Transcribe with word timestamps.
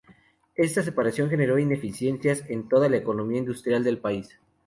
Esta 0.55 0.81
separación 0.81 1.29
generó 1.29 1.59
ineficiencias 1.59 2.43
en 2.49 2.67
toda 2.67 2.89
la 2.89 2.97
economía 2.97 3.37
industrial 3.37 3.83
del 3.83 3.99
país. 3.99 4.39